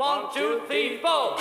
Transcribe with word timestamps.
One, 0.00 0.32
two, 0.32 0.62
three, 0.66 0.96
four. 1.02 1.36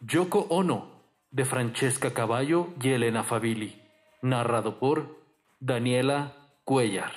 Yoko 0.00 0.46
Ono, 0.48 0.88
de 1.30 1.44
Francesca 1.44 2.14
Caballo 2.14 2.68
y 2.80 2.92
Elena 2.92 3.22
Favilli. 3.22 3.82
Narrado 4.22 4.78
por 4.78 5.18
Daniela 5.60 6.32
Cuellar. 6.64 7.12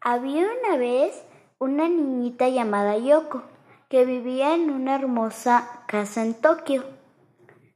Había 0.00 0.46
una 0.46 0.78
vez 0.78 1.22
una 1.58 1.90
niñita 1.90 2.48
llamada 2.48 2.96
Yoko 2.96 3.53
que 3.94 4.04
vivía 4.04 4.56
en 4.56 4.70
una 4.70 4.96
hermosa 4.96 5.84
casa 5.86 6.24
en 6.24 6.34
Tokio. 6.34 6.82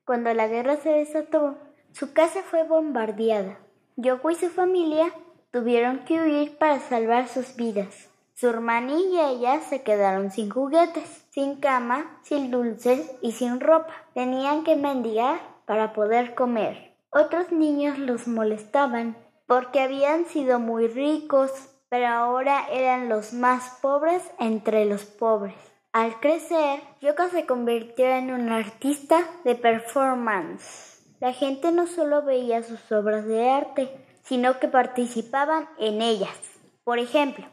Cuando 0.05 0.35
la 0.35 0.49
guerra 0.49 0.75
se 0.75 0.89
desató, 0.89 1.57
su 1.93 2.13
casa 2.13 2.43
fue 2.43 2.65
bombardeada. 2.65 3.61
Yoko 3.95 4.33
y 4.33 4.35
su 4.35 4.49
familia 4.49 5.13
tuvieron 5.53 6.01
que 6.01 6.21
huir 6.21 6.59
para 6.59 6.81
salvar 6.81 7.29
sus 7.29 7.55
vidas. 7.55 8.09
Su 8.35 8.49
hermana 8.49 8.95
y 8.99 9.17
ella 9.17 9.61
se 9.61 9.83
quedaron 9.83 10.33
sin 10.33 10.51
juguetes, 10.51 11.25
sin 11.31 11.61
cama, 11.61 12.19
sin 12.25 12.51
dulces 12.51 13.13
y 13.23 13.31
sin 13.31 13.61
ropa. 13.61 13.95
Tenían 14.13 14.65
que 14.65 14.75
mendigar 14.75 15.39
para 15.67 15.93
poder 15.93 16.35
comer. 16.35 16.97
Otros 17.11 17.53
niños 17.53 17.97
los 17.97 18.27
molestaban 18.27 19.17
porque 19.47 19.83
habían 19.83 20.25
sido 20.25 20.59
muy 20.59 20.89
ricos, 20.89 21.53
pero 21.89 22.09
ahora 22.09 22.67
eran 22.73 23.09
los 23.09 23.33
más 23.33 23.79
pobres 23.81 24.29
entre 24.41 24.85
los 24.85 25.05
pobres. 25.05 25.78
Al 25.99 26.21
crecer, 26.21 26.81
Yoko 27.01 27.29
se 27.29 27.45
convirtió 27.45 28.07
en 28.07 28.33
un 28.33 28.51
artista 28.51 29.19
de 29.43 29.57
performance. 29.57 31.03
La 31.19 31.33
gente 31.33 31.73
no 31.73 31.89
solo 31.89 32.23
veía 32.23 32.63
sus 32.63 32.93
obras 32.93 33.27
de 33.27 33.51
arte, 33.51 33.91
sino 34.23 34.61
que 34.61 34.69
participaban 34.69 35.69
en 35.77 36.01
ellas. 36.01 36.39
Por 36.85 37.01
ejemplo, 37.01 37.47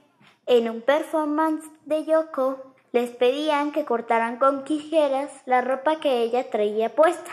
en 0.45 0.69
un 0.69 0.81
performance 0.81 1.65
de 1.85 2.05
Yoko 2.05 2.75
les 2.91 3.09
pedían 3.09 3.71
que 3.71 3.83
cortaran 3.83 4.37
con 4.37 4.63
tijeras 4.63 5.31
la 5.47 5.61
ropa 5.61 5.99
que 5.99 6.21
ella 6.21 6.47
traía 6.51 6.93
puesta. 6.93 7.31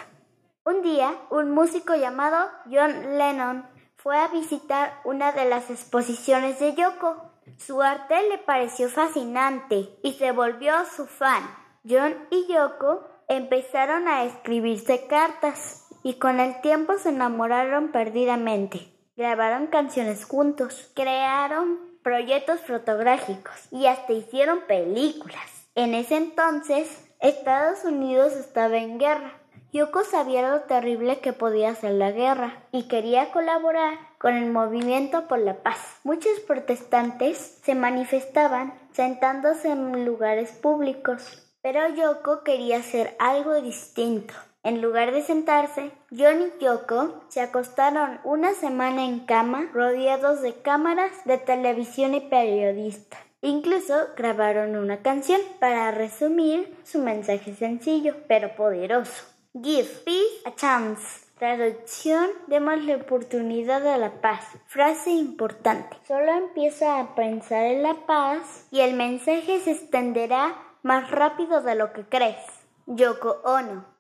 Un 0.65 0.81
día, 0.81 1.15
un 1.29 1.51
músico 1.51 1.95
llamado 1.95 2.49
John 2.71 3.19
Lennon 3.19 3.67
fue 3.97 4.17
a 4.17 4.29
visitar 4.29 4.99
una 5.05 5.33
de 5.33 5.45
las 5.45 5.69
exposiciones 5.69 6.59
de 6.59 6.75
Yoko. 6.75 7.32
Su 7.59 7.83
arte 7.83 8.17
le 8.29 8.39
pareció 8.39 8.89
fascinante 8.89 9.89
y 10.03 10.13
se 10.15 10.33
volvió 10.33 10.75
su 10.87 11.07
fan. 11.07 11.43
John 11.89 12.15
y 12.31 12.47
Yoko 12.53 13.07
empezaron 13.29 14.09
a 14.09 14.25
escribirse 14.25 15.07
cartas 15.07 15.89
y 16.03 16.15
con 16.15 16.41
el 16.41 16.61
tiempo 16.61 16.99
se 16.99 17.11
enamoraron 17.11 17.93
perdidamente. 17.93 18.93
Grabaron 19.17 19.67
canciones 19.67 20.25
juntos, 20.25 20.91
crearon 20.95 21.79
proyectos 22.03 22.61
fotográficos 22.61 23.55
y 23.71 23.87
hasta 23.87 24.13
hicieron 24.13 24.61
películas. 24.67 25.69
En 25.75 25.95
ese 25.95 26.17
entonces, 26.17 27.09
Estados 27.21 27.85
Unidos 27.85 28.33
estaba 28.33 28.77
en 28.77 28.99
guerra. 28.99 29.42
Yoko 29.75 30.05
sabía 30.05 30.47
lo 30.51 30.61
terrible 30.61 31.21
que 31.21 31.33
podía 31.33 31.75
ser 31.75 31.93
la 31.93 32.11
guerra 32.11 32.63
y 32.73 32.89
quería 32.89 33.33
colaborar 33.33 33.99
con 34.19 34.35
el 34.35 34.51
movimiento 34.51 35.27
por 35.29 35.39
la 35.39 35.63
paz. 35.63 35.79
Muchos 36.05 36.41
protestantes 36.41 37.59
se 37.65 37.75
manifestaban 37.75 38.75
sentándose 38.93 39.71
en 39.71 40.05
lugares 40.05 40.51
públicos, 40.51 41.43
pero 41.63 41.89
Yoko 41.89 42.45
quería 42.45 42.81
hacer 42.81 43.17
algo 43.19 43.63
distinto. 43.63 44.35
En 44.63 44.83
lugar 44.83 45.11
de 45.11 45.23
sentarse, 45.23 45.91
John 46.11 46.43
y 46.43 46.63
Yoko 46.63 47.25
se 47.29 47.41
acostaron 47.41 48.21
una 48.25 48.53
semana 48.53 49.07
en 49.07 49.21
cama 49.21 49.71
rodeados 49.73 50.43
de 50.43 50.53
cámaras 50.53 51.13
de 51.25 51.39
televisión 51.39 52.13
y 52.15 52.21
periodistas. 52.21 53.21
Incluso 53.41 53.95
grabaron 54.19 54.77
una 54.77 54.99
canción 54.99 55.41
para 55.59 55.91
resumir 55.93 56.77
su 56.85 56.99
mensaje 56.99 57.55
sencillo 57.55 58.15
pero 58.29 58.55
poderoso. 58.55 59.32
Give 59.55 59.87
peace 60.07 60.41
a 60.47 60.55
chance. 60.55 61.27
Traducción, 61.39 62.31
démosle 62.47 62.97
oportunidad 62.97 63.87
a 63.87 63.99
la 63.99 64.23
paz. 64.23 64.47
Frase 64.67 65.11
importante. 65.11 65.95
Solo 66.09 66.33
empieza 66.33 66.99
a 66.99 67.15
pensar 67.15 67.67
en 67.67 67.83
la 67.83 68.07
paz 68.07 68.67
y 68.71 68.81
el 68.81 68.95
mensaje 68.95 69.61
se 69.61 69.73
extenderá 69.73 70.57
más 70.83 71.11
rápido 71.11 71.61
de 71.61 71.75
lo 71.75 71.93
que 71.93 72.05
crees. 72.05 72.43
Yoko 72.87 73.43
Ono. 73.45 73.92